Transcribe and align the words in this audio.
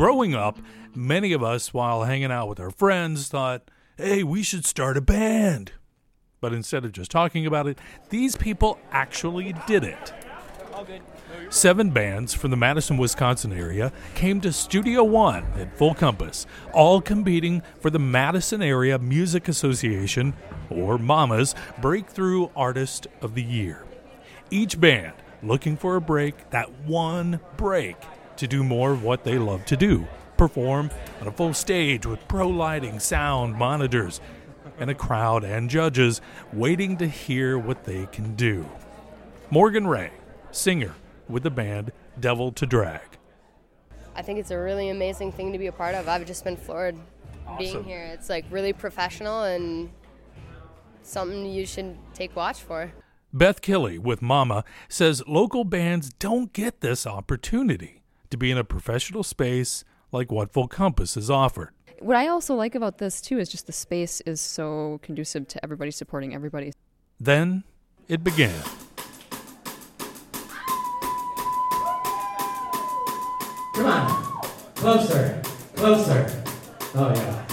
Growing 0.00 0.34
up, 0.34 0.58
many 0.94 1.34
of 1.34 1.42
us, 1.42 1.74
while 1.74 2.04
hanging 2.04 2.32
out 2.32 2.48
with 2.48 2.58
our 2.58 2.70
friends, 2.70 3.28
thought, 3.28 3.70
hey, 3.98 4.22
we 4.22 4.42
should 4.42 4.64
start 4.64 4.96
a 4.96 5.02
band. 5.02 5.72
But 6.40 6.54
instead 6.54 6.86
of 6.86 6.92
just 6.92 7.10
talking 7.10 7.44
about 7.44 7.66
it, 7.66 7.78
these 8.08 8.34
people 8.34 8.78
actually 8.92 9.54
did 9.66 9.84
it. 9.84 10.14
Seven 11.50 11.90
bands 11.90 12.32
from 12.32 12.50
the 12.50 12.56
Madison, 12.56 12.96
Wisconsin 12.96 13.52
area 13.52 13.92
came 14.14 14.40
to 14.40 14.54
Studio 14.54 15.04
One 15.04 15.44
at 15.58 15.76
Full 15.76 15.92
Compass, 15.92 16.46
all 16.72 17.02
competing 17.02 17.60
for 17.78 17.90
the 17.90 17.98
Madison 17.98 18.62
Area 18.62 18.98
Music 18.98 19.48
Association, 19.48 20.32
or 20.70 20.96
MAMA's, 20.96 21.54
Breakthrough 21.82 22.48
Artist 22.56 23.06
of 23.20 23.34
the 23.34 23.42
Year. 23.42 23.84
Each 24.50 24.80
band 24.80 25.12
looking 25.42 25.76
for 25.76 25.96
a 25.96 26.00
break, 26.00 26.48
that 26.48 26.72
one 26.86 27.38
break, 27.58 27.96
to 28.40 28.46
do 28.46 28.64
more 28.64 28.92
of 28.92 29.02
what 29.02 29.22
they 29.22 29.38
love 29.38 29.64
to 29.66 29.76
do 29.76 30.06
perform 30.40 30.90
on 31.20 31.28
a 31.28 31.30
full 31.30 31.52
stage 31.52 32.06
with 32.06 32.26
pro 32.26 32.48
lighting, 32.48 32.98
sound, 32.98 33.54
monitors, 33.54 34.22
and 34.78 34.88
a 34.88 34.94
crowd 34.94 35.44
and 35.44 35.68
judges 35.68 36.22
waiting 36.50 36.96
to 36.96 37.06
hear 37.06 37.58
what 37.58 37.84
they 37.84 38.06
can 38.06 38.34
do. 38.36 38.64
Morgan 39.50 39.86
Ray, 39.86 40.10
singer 40.50 40.94
with 41.28 41.42
the 41.42 41.50
band 41.50 41.92
Devil 42.18 42.52
to 42.52 42.64
Drag. 42.64 43.02
I 44.16 44.22
think 44.22 44.38
it's 44.38 44.50
a 44.50 44.58
really 44.58 44.88
amazing 44.88 45.30
thing 45.32 45.52
to 45.52 45.58
be 45.58 45.66
a 45.66 45.72
part 45.72 45.94
of. 45.94 46.08
I've 46.08 46.24
just 46.24 46.42
been 46.42 46.56
floored 46.56 46.96
being 47.58 47.84
here. 47.84 48.04
It's 48.04 48.30
like 48.30 48.46
really 48.50 48.72
professional 48.72 49.42
and 49.42 49.90
something 51.02 51.44
you 51.44 51.66
should 51.66 51.98
take 52.14 52.34
watch 52.34 52.62
for. 52.62 52.90
Beth 53.30 53.60
Kelly 53.60 53.98
with 53.98 54.22
Mama 54.22 54.64
says 54.88 55.22
local 55.28 55.64
bands 55.64 56.08
don't 56.18 56.54
get 56.54 56.80
this 56.80 57.06
opportunity 57.06 57.99
to 58.30 58.36
be 58.36 58.50
in 58.50 58.58
a 58.58 58.64
professional 58.64 59.22
space 59.22 59.84
like 60.12 60.32
what 60.32 60.52
Full 60.52 60.68
Compass 60.68 61.14
has 61.14 61.30
offered. 61.30 61.70
What 62.00 62.16
I 62.16 62.28
also 62.28 62.54
like 62.54 62.74
about 62.74 62.98
this 62.98 63.20
too 63.20 63.38
is 63.38 63.48
just 63.48 63.66
the 63.66 63.72
space 63.72 64.20
is 64.22 64.40
so 64.40 65.00
conducive 65.02 65.46
to 65.48 65.62
everybody 65.62 65.90
supporting 65.90 66.34
everybody. 66.34 66.72
Then 67.18 67.64
it 68.08 68.24
began. 68.24 68.62
Come 73.74 73.86
on. 73.86 74.42
Closer. 74.74 75.42
Closer. 75.76 76.42
Oh, 76.94 77.12
yeah. 77.14 77.49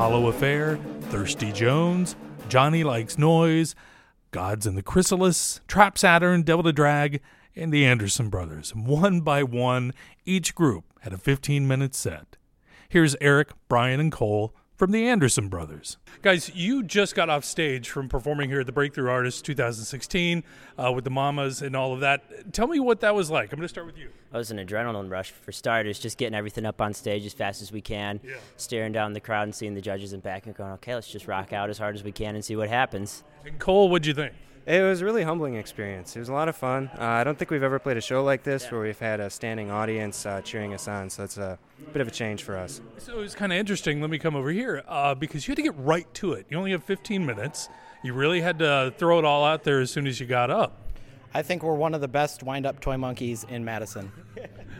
Apollo 0.00 0.28
Affair, 0.28 0.78
Thirsty 1.10 1.52
Jones, 1.52 2.16
Johnny 2.48 2.82
Likes 2.84 3.18
Noise, 3.18 3.74
Gods 4.30 4.66
in 4.66 4.74
the 4.74 4.82
Chrysalis, 4.82 5.60
Trap 5.68 5.98
Saturn, 5.98 6.40
Devil 6.40 6.62
to 6.62 6.72
Drag, 6.72 7.20
and 7.54 7.70
the 7.70 7.84
Anderson 7.84 8.30
Brothers. 8.30 8.74
One 8.74 9.20
by 9.20 9.42
one, 9.42 9.92
each 10.24 10.54
group 10.54 10.84
had 11.00 11.12
a 11.12 11.18
15 11.18 11.68
minute 11.68 11.94
set. 11.94 12.38
Here's 12.88 13.14
Eric, 13.20 13.50
Brian, 13.68 14.00
and 14.00 14.10
Cole 14.10 14.54
from 14.80 14.92
the 14.92 15.06
Anderson 15.06 15.48
Brothers. 15.48 15.98
Guys, 16.22 16.50
you 16.54 16.82
just 16.82 17.14
got 17.14 17.28
off 17.28 17.44
stage 17.44 17.90
from 17.90 18.08
performing 18.08 18.48
here 18.48 18.60
at 18.60 18.66
the 18.66 18.72
Breakthrough 18.72 19.10
Artists 19.10 19.42
2016 19.42 20.42
uh, 20.78 20.90
with 20.90 21.04
the 21.04 21.10
Mamas 21.10 21.60
and 21.60 21.76
all 21.76 21.92
of 21.92 22.00
that. 22.00 22.50
Tell 22.54 22.66
me 22.66 22.80
what 22.80 23.00
that 23.00 23.14
was 23.14 23.30
like. 23.30 23.52
I'm 23.52 23.58
going 23.58 23.64
to 23.66 23.68
start 23.68 23.86
with 23.86 23.98
you. 23.98 24.08
That 24.32 24.38
was 24.38 24.50
an 24.50 24.56
adrenaline 24.56 25.10
rush 25.10 25.32
for 25.32 25.52
starters, 25.52 25.98
just 25.98 26.16
getting 26.16 26.34
everything 26.34 26.64
up 26.64 26.80
on 26.80 26.94
stage 26.94 27.26
as 27.26 27.34
fast 27.34 27.60
as 27.60 27.70
we 27.70 27.82
can, 27.82 28.20
Yeah. 28.24 28.36
staring 28.56 28.92
down 28.92 29.12
the 29.12 29.20
crowd 29.20 29.42
and 29.42 29.54
seeing 29.54 29.74
the 29.74 29.82
judges 29.82 30.14
in 30.14 30.20
back 30.20 30.46
and 30.46 30.54
going, 30.54 30.72
okay, 30.72 30.94
let's 30.94 31.12
just 31.12 31.28
rock 31.28 31.52
out 31.52 31.68
as 31.68 31.76
hard 31.76 31.94
as 31.94 32.02
we 32.02 32.10
can 32.10 32.34
and 32.34 32.42
see 32.42 32.56
what 32.56 32.70
happens. 32.70 33.22
And 33.44 33.58
Cole, 33.58 33.90
what'd 33.90 34.06
you 34.06 34.14
think? 34.14 34.32
It 34.66 34.82
was 34.82 35.00
a 35.00 35.04
really 35.04 35.22
humbling 35.22 35.54
experience. 35.54 36.14
It 36.14 36.20
was 36.20 36.28
a 36.28 36.32
lot 36.32 36.48
of 36.48 36.54
fun. 36.54 36.90
Uh, 36.98 37.02
I 37.02 37.24
don't 37.24 37.38
think 37.38 37.50
we've 37.50 37.62
ever 37.62 37.78
played 37.78 37.96
a 37.96 38.00
show 38.00 38.22
like 38.22 38.42
this 38.42 38.70
where 38.70 38.80
we've 38.80 38.98
had 38.98 39.18
a 39.18 39.30
standing 39.30 39.70
audience 39.70 40.26
uh, 40.26 40.42
cheering 40.42 40.74
us 40.74 40.86
on, 40.86 41.08
so 41.08 41.24
it's 41.24 41.38
a 41.38 41.58
bit 41.92 42.02
of 42.02 42.08
a 42.08 42.10
change 42.10 42.42
for 42.42 42.56
us. 42.56 42.80
So 42.98 43.18
it 43.18 43.20
was 43.20 43.34
kind 43.34 43.52
of 43.52 43.58
interesting. 43.58 44.00
Let 44.00 44.10
me 44.10 44.18
come 44.18 44.36
over 44.36 44.50
here 44.50 44.84
uh, 44.86 45.14
because 45.14 45.48
you 45.48 45.52
had 45.52 45.56
to 45.56 45.62
get 45.62 45.76
right 45.78 46.12
to 46.14 46.34
it. 46.34 46.46
You 46.50 46.58
only 46.58 46.72
have 46.72 46.84
15 46.84 47.24
minutes. 47.24 47.68
You 48.04 48.12
really 48.12 48.42
had 48.42 48.58
to 48.58 48.92
throw 48.98 49.18
it 49.18 49.24
all 49.24 49.44
out 49.44 49.64
there 49.64 49.80
as 49.80 49.90
soon 49.90 50.06
as 50.06 50.20
you 50.20 50.26
got 50.26 50.50
up. 50.50 50.76
I 51.32 51.42
think 51.42 51.62
we're 51.62 51.74
one 51.74 51.94
of 51.94 52.00
the 52.00 52.08
best 52.08 52.42
wind 52.42 52.66
up 52.66 52.80
toy 52.80 52.96
monkeys 52.96 53.44
in 53.48 53.64
Madison. 53.64 54.12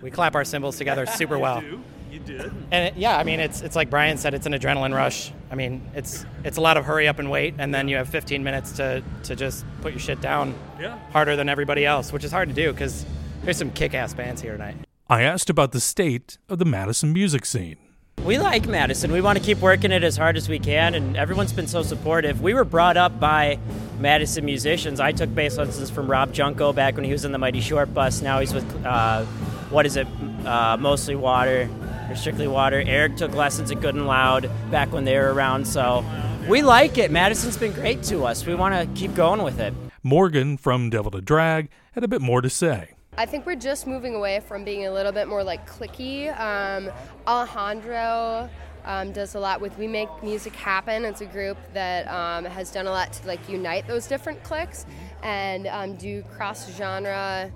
We 0.02 0.10
clap 0.10 0.34
our 0.34 0.44
cymbals 0.44 0.76
together 0.76 1.06
super 1.16 1.38
well. 1.38 1.62
You 2.10 2.18
did. 2.18 2.52
And 2.70 2.88
it, 2.88 2.96
yeah, 2.96 3.16
I 3.16 3.24
mean 3.24 3.38
it's 3.38 3.60
it's 3.60 3.76
like 3.76 3.88
Brian 3.88 4.18
said, 4.18 4.34
it's 4.34 4.46
an 4.46 4.52
adrenaline 4.52 4.94
rush. 4.94 5.32
I 5.50 5.54
mean, 5.56 5.82
it's 5.94 6.24
it's 6.44 6.56
a 6.58 6.60
lot 6.60 6.76
of 6.76 6.84
hurry 6.84 7.08
up 7.08 7.18
and 7.18 7.30
wait 7.30 7.54
and 7.58 7.74
then 7.74 7.88
you 7.88 7.96
have 7.96 8.08
15 8.08 8.42
minutes 8.44 8.72
to 8.72 9.02
to 9.24 9.34
just 9.34 9.64
put 9.82 9.92
your 9.92 10.00
shit 10.00 10.20
down 10.20 10.54
Yeah. 10.80 10.96
harder 11.12 11.34
than 11.36 11.48
everybody 11.48 11.84
else, 11.84 12.12
which 12.12 12.24
is 12.24 12.30
hard 12.32 12.48
to 12.48 12.54
do 12.54 12.72
cuz 12.72 13.04
there's 13.44 13.56
some 13.56 13.70
kick-ass 13.70 14.14
bands 14.14 14.40
here 14.42 14.52
tonight. 14.52 14.76
I 15.08 15.22
asked 15.22 15.50
about 15.50 15.72
the 15.72 15.80
state 15.80 16.38
of 16.48 16.58
the 16.58 16.64
Madison 16.64 17.12
music 17.12 17.44
scene. 17.44 17.76
We 18.24 18.38
like 18.38 18.68
Madison. 18.68 19.10
We 19.12 19.22
want 19.22 19.38
to 19.38 19.44
keep 19.44 19.58
working 19.60 19.92
it 19.92 20.04
as 20.04 20.16
hard 20.18 20.36
as 20.36 20.46
we 20.46 20.58
can, 20.58 20.94
and 20.94 21.16
everyone's 21.16 21.54
been 21.54 21.66
so 21.66 21.82
supportive. 21.82 22.42
We 22.42 22.52
were 22.52 22.66
brought 22.66 22.98
up 22.98 23.18
by 23.18 23.58
Madison 23.98 24.44
musicians. 24.44 25.00
I 25.00 25.12
took 25.12 25.34
bass 25.34 25.56
lessons 25.56 25.88
from 25.88 26.06
Rob 26.06 26.34
Junko 26.34 26.74
back 26.74 26.96
when 26.96 27.04
he 27.04 27.12
was 27.12 27.24
in 27.24 27.32
the 27.32 27.38
Mighty 27.38 27.62
Short 27.62 27.92
Bus. 27.94 28.20
Now 28.20 28.38
he's 28.40 28.52
with, 28.52 28.66
uh, 28.86 29.24
what 29.70 29.86
is 29.86 29.96
it, 29.96 30.06
uh, 30.44 30.76
Mostly 30.78 31.14
Water, 31.16 31.66
or 32.10 32.16
Strictly 32.16 32.48
Water. 32.48 32.82
Eric 32.84 33.16
took 33.16 33.34
lessons 33.34 33.70
at 33.70 33.80
Good 33.80 33.94
and 33.94 34.06
Loud 34.06 34.50
back 34.70 34.92
when 34.92 35.04
they 35.04 35.16
were 35.16 35.32
around, 35.32 35.66
so 35.66 36.04
we 36.48 36.62
like 36.62 36.98
it. 36.98 37.10
Madison's 37.10 37.56
been 37.56 37.72
great 37.72 38.02
to 38.04 38.24
us. 38.24 38.44
We 38.44 38.54
want 38.54 38.74
to 38.74 39.00
keep 39.00 39.14
going 39.14 39.42
with 39.42 39.60
it. 39.60 39.72
Morgan 40.02 40.56
from 40.56 40.90
Devil 40.90 41.12
to 41.12 41.20
Drag 41.20 41.68
had 41.92 42.02
a 42.02 42.08
bit 42.08 42.20
more 42.20 42.40
to 42.40 42.50
say. 42.50 42.94
I 43.16 43.26
think 43.26 43.46
we're 43.46 43.54
just 43.54 43.86
moving 43.86 44.14
away 44.14 44.40
from 44.40 44.64
being 44.64 44.86
a 44.86 44.92
little 44.92 45.12
bit 45.12 45.28
more 45.28 45.44
like 45.44 45.68
clicky. 45.68 46.36
Um, 46.40 46.90
Alejandro 47.26 48.48
um, 48.84 49.12
does 49.12 49.34
a 49.34 49.40
lot 49.40 49.60
with 49.60 49.76
We 49.78 49.86
Make 49.86 50.08
Music 50.22 50.54
Happen. 50.54 51.04
It's 51.04 51.20
a 51.20 51.26
group 51.26 51.58
that 51.74 52.08
um, 52.08 52.44
has 52.46 52.70
done 52.70 52.86
a 52.86 52.90
lot 52.90 53.12
to 53.12 53.26
like 53.26 53.46
unite 53.48 53.86
those 53.86 54.06
different 54.06 54.42
cliques 54.42 54.86
and 55.22 55.66
um, 55.66 55.96
do 55.96 56.22
cross 56.34 56.74
genre 56.76 57.50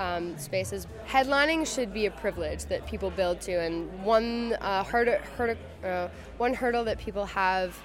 um, 0.00 0.36
spaces. 0.38 0.86
Headlining 1.08 1.72
should 1.72 1.92
be 1.92 2.06
a 2.06 2.10
privilege 2.10 2.64
that 2.66 2.86
people 2.86 3.10
build 3.10 3.40
to, 3.42 3.52
and 3.52 4.02
one 4.02 4.54
uh, 4.60 4.84
hurdle, 4.84 5.18
hurdle, 5.36 5.56
uh, 5.84 6.08
one 6.38 6.54
hurdle 6.54 6.84
that 6.84 6.98
people 6.98 7.26
have 7.26 7.76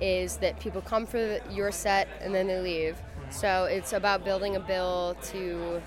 is 0.00 0.38
that 0.38 0.58
people 0.58 0.80
come 0.80 1.06
for 1.06 1.18
the, 1.18 1.40
your 1.50 1.70
set 1.70 2.08
and 2.20 2.34
then 2.34 2.46
they 2.46 2.60
leave. 2.60 2.96
So 3.30 3.64
it's 3.64 3.92
about 3.92 4.24
building 4.24 4.56
a 4.56 4.60
bill 4.60 5.16
to 5.24 5.80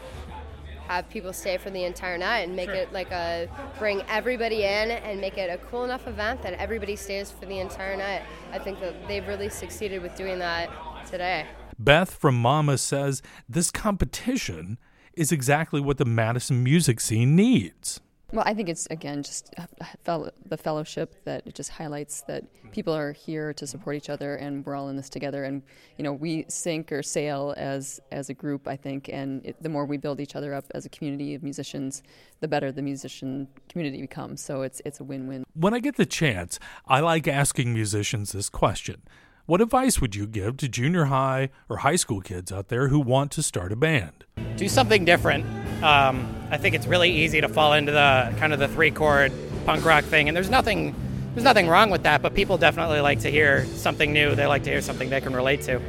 have 0.87 1.09
people 1.09 1.33
stay 1.33 1.57
for 1.57 1.69
the 1.69 1.83
entire 1.83 2.17
night 2.17 2.39
and 2.39 2.55
make 2.55 2.69
it 2.69 2.91
like 2.93 3.11
a 3.11 3.49
bring 3.77 4.01
everybody 4.07 4.63
in 4.63 4.91
and 4.91 5.19
make 5.19 5.37
it 5.37 5.49
a 5.49 5.57
cool 5.65 5.83
enough 5.83 6.07
event 6.07 6.41
that 6.41 6.53
everybody 6.53 6.95
stays 6.95 7.29
for 7.29 7.45
the 7.45 7.59
entire 7.59 7.97
night. 7.97 8.21
I 8.53 8.59
think 8.59 8.79
that 8.79 9.07
they've 9.07 9.27
really 9.27 9.49
succeeded 9.49 10.01
with 10.01 10.15
doing 10.15 10.39
that 10.39 10.69
today. 11.05 11.45
Beth 11.77 12.13
from 12.13 12.35
Mama 12.35 12.77
says 12.77 13.21
this 13.47 13.69
competition 13.69 14.77
is 15.17 15.31
exactly 15.31 15.81
what 15.81 15.97
the 15.97 16.05
Madison 16.05 16.63
music 16.63 16.99
scene 16.99 17.35
needs. 17.35 17.99
Well, 18.33 18.43
I 18.45 18.53
think 18.53 18.67
it's 18.67 18.87
again 18.87 19.23
just 19.23 19.55
the 20.03 20.57
fellowship 20.57 21.15
that 21.23 21.47
it 21.47 21.55
just 21.55 21.69
highlights 21.69 22.23
that 22.27 22.43
people 22.73 22.93
are 22.93 23.13
here 23.13 23.53
to 23.53 23.65
support 23.65 23.95
each 23.95 24.09
other, 24.09 24.35
and 24.35 24.65
we're 24.65 24.75
all 24.75 24.89
in 24.89 24.97
this 24.97 25.07
together. 25.07 25.45
And 25.45 25.61
you 25.97 26.03
know, 26.03 26.11
we 26.11 26.43
sink 26.49 26.91
or 26.91 27.01
sail 27.01 27.53
as 27.55 28.01
as 28.11 28.29
a 28.29 28.33
group. 28.33 28.67
I 28.67 28.75
think, 28.75 29.09
and 29.13 29.45
it, 29.45 29.63
the 29.63 29.69
more 29.69 29.85
we 29.85 29.95
build 29.95 30.19
each 30.19 30.35
other 30.35 30.53
up 30.53 30.65
as 30.75 30.85
a 30.85 30.89
community 30.89 31.35
of 31.35 31.43
musicians, 31.43 32.03
the 32.41 32.49
better 32.49 32.69
the 32.69 32.81
musician 32.81 33.47
community 33.69 34.01
becomes. 34.01 34.43
So 34.43 34.61
it's 34.61 34.81
it's 34.83 34.99
a 34.99 35.05
win-win. 35.05 35.45
When 35.53 35.73
I 35.73 35.79
get 35.79 35.95
the 35.95 36.05
chance, 36.05 36.59
I 36.85 36.99
like 36.99 37.29
asking 37.29 37.73
musicians 37.73 38.33
this 38.33 38.49
question 38.49 39.03
What 39.45 39.61
advice 39.61 40.01
would 40.01 40.15
you 40.15 40.27
give 40.27 40.57
to 40.57 40.67
junior 40.67 41.05
high 41.05 41.49
or 41.69 41.77
high 41.77 41.95
school 41.95 42.19
kids 42.19 42.51
out 42.51 42.67
there 42.67 42.89
who 42.89 42.99
want 42.99 43.31
to 43.31 43.41
start 43.41 43.71
a 43.71 43.77
band? 43.77 44.25
Do 44.57 44.67
something 44.67 45.05
different. 45.05 45.45
Um, 45.83 46.33
I 46.49 46.57
think 46.57 46.75
it's 46.75 46.87
really 46.87 47.11
easy 47.11 47.41
to 47.41 47.47
fall 47.47 47.73
into 47.73 47.91
the 47.91 48.33
kind 48.37 48.53
of 48.53 48.59
the 48.59 48.67
three 48.67 48.91
chord 48.91 49.31
punk 49.65 49.85
rock 49.85 50.03
thing, 50.03 50.27
and 50.27 50.35
there's 50.35 50.49
nothing 50.49 50.95
there's 51.33 51.43
nothing 51.43 51.67
wrong 51.67 51.91
with 51.91 52.03
that. 52.03 52.21
But 52.21 52.33
people 52.33 52.57
definitely 52.57 52.99
like 52.99 53.19
to 53.19 53.29
hear 53.29 53.65
something 53.65 54.11
new. 54.11 54.33
They 54.33 54.47
like 54.47 54.63
to 54.63 54.71
hear 54.71 54.81
something 54.81 55.09
they 55.09 55.21
can 55.21 55.35
relate 55.35 55.61
to. 55.63 55.79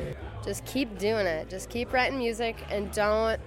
Just 0.45 0.65
keep 0.67 0.99
doing 0.99 1.27
it. 1.27 1.49
Just 1.49 1.71
keep 1.71 1.93
writing 1.93 2.19
music 2.19 2.57
and 2.71 2.93
don't 2.93 3.41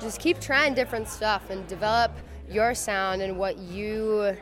just 0.00 0.20
keep 0.20 0.40
trying 0.40 0.74
different 0.74 1.08
stuff 1.08 1.50
and 1.50 1.66
develop 1.66 2.12
your 2.48 2.74
sound 2.74 3.20
and 3.20 3.36
what 3.36 3.58
you 3.58 4.36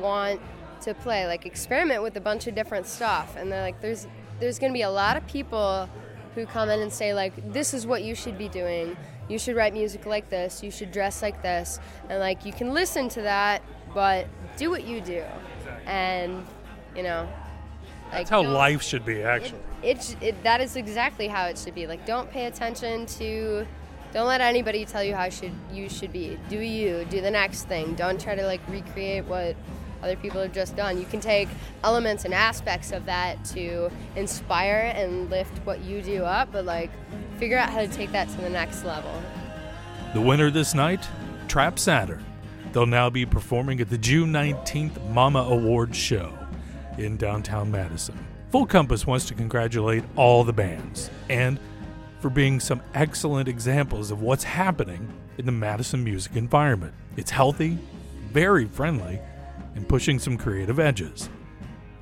want 0.00 0.40
to 0.82 0.94
play. 0.94 1.26
Like 1.26 1.44
experiment 1.44 2.02
with 2.02 2.16
a 2.16 2.20
bunch 2.20 2.46
of 2.46 2.54
different 2.54 2.86
stuff. 2.86 3.34
And 3.36 3.50
they're 3.50 3.62
like, 3.62 3.80
there's 3.80 4.06
there's 4.38 4.58
gonna 4.58 4.72
be 4.72 4.82
a 4.82 4.90
lot 4.90 5.16
of 5.16 5.26
people 5.26 5.88
who 6.34 6.46
come 6.46 6.70
in 6.70 6.80
and 6.80 6.92
say 6.92 7.14
like, 7.14 7.52
this 7.52 7.74
is 7.74 7.86
what 7.86 8.04
you 8.04 8.14
should 8.14 8.38
be 8.38 8.48
doing. 8.48 8.96
You 9.28 9.38
should 9.38 9.56
write 9.56 9.72
music 9.72 10.06
like 10.06 10.30
this. 10.30 10.62
You 10.62 10.70
should 10.70 10.90
dress 10.90 11.22
like 11.22 11.42
this. 11.42 11.78
And 12.08 12.18
like 12.18 12.44
you 12.44 12.52
can 12.52 12.72
listen 12.72 13.08
to 13.10 13.22
that, 13.22 13.62
but 13.94 14.26
do 14.56 14.70
what 14.70 14.84
you 14.84 15.00
do. 15.00 15.22
And 15.86 16.44
you 16.96 17.02
know, 17.02 17.28
like 18.10 18.28
That's 18.28 18.30
how 18.30 18.42
life 18.42 18.82
should 18.82 19.04
be, 19.04 19.22
actually. 19.22 19.60
it, 19.82 20.16
it 20.22 20.42
that 20.42 20.60
is 20.60 20.76
exactly 20.76 21.28
how 21.28 21.46
it 21.46 21.58
should 21.58 21.74
be. 21.74 21.86
Like, 21.86 22.06
don't 22.06 22.30
pay 22.30 22.46
attention 22.46 23.04
to, 23.06 23.66
don't 24.12 24.26
let 24.26 24.40
anybody 24.40 24.86
tell 24.86 25.04
you 25.04 25.14
how 25.14 25.28
should 25.28 25.52
you 25.70 25.90
should 25.90 26.12
be. 26.12 26.38
Do 26.48 26.58
you 26.58 27.04
do 27.10 27.20
the 27.20 27.30
next 27.30 27.64
thing? 27.64 27.94
Don't 27.94 28.18
try 28.20 28.34
to 28.34 28.46
like 28.46 28.62
recreate 28.68 29.26
what 29.26 29.56
other 30.02 30.16
people 30.16 30.40
have 30.40 30.52
just 30.52 30.76
done. 30.76 30.98
You 30.98 31.06
can 31.06 31.20
take 31.20 31.48
elements 31.84 32.24
and 32.24 32.34
aspects 32.34 32.92
of 32.92 33.04
that 33.06 33.44
to 33.46 33.90
inspire 34.16 34.92
and 34.94 35.30
lift 35.30 35.58
what 35.64 35.80
you 35.82 36.02
do 36.02 36.24
up, 36.24 36.52
but 36.52 36.64
like 36.64 36.90
figure 37.38 37.58
out 37.58 37.70
how 37.70 37.80
to 37.80 37.88
take 37.88 38.12
that 38.12 38.28
to 38.28 38.36
the 38.38 38.50
next 38.50 38.84
level. 38.84 39.12
The 40.14 40.20
winner 40.20 40.50
this 40.50 40.74
night, 40.74 41.06
Trap 41.48 41.78
Saturn. 41.78 42.24
They'll 42.72 42.86
now 42.86 43.10
be 43.10 43.24
performing 43.24 43.80
at 43.80 43.88
the 43.88 43.98
June 43.98 44.32
19th 44.32 45.10
Mama 45.10 45.40
Awards 45.40 45.96
show 45.96 46.32
in 46.98 47.16
downtown 47.16 47.70
Madison. 47.70 48.18
Full 48.50 48.66
Compass 48.66 49.06
wants 49.06 49.26
to 49.26 49.34
congratulate 49.34 50.04
all 50.16 50.44
the 50.44 50.52
bands 50.52 51.10
and 51.28 51.58
for 52.20 52.30
being 52.30 52.60
some 52.60 52.82
excellent 52.94 53.48
examples 53.48 54.10
of 54.10 54.22
what's 54.22 54.44
happening 54.44 55.08
in 55.38 55.46
the 55.46 55.52
Madison 55.52 56.02
music 56.02 56.36
environment. 56.36 56.92
It's 57.16 57.30
healthy, 57.30 57.78
very 58.32 58.66
friendly, 58.66 59.20
and 59.74 59.88
pushing 59.88 60.18
some 60.18 60.36
creative 60.36 60.78
edges. 60.78 61.28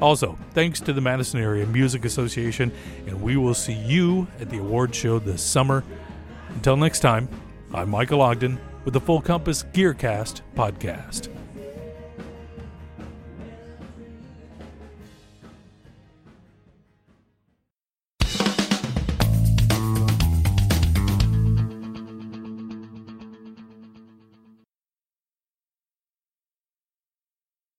Also, 0.01 0.39
thanks 0.53 0.81
to 0.81 0.93
the 0.93 1.01
Madison 1.01 1.41
Area 1.41 1.67
Music 1.67 2.05
Association, 2.05 2.71
and 3.07 3.21
we 3.23 3.37
will 3.37 3.55
see 3.55 3.73
you 3.73 4.27
at 4.41 4.51
the 4.51 4.59
award 4.59 4.95
show 4.95 5.19
this 5.19 5.43
summer. 5.43 5.83
Until 6.51 6.77
next 6.77 7.01
time, 7.01 7.29
I'm 7.73 7.91
Michael 7.91 8.21
Ogden 8.21 8.59
with 8.85 8.95
the 8.95 9.01
Full 9.01 9.21
Compass 9.21 9.65
Gearcast 9.73 10.43
podcast. 10.55 11.36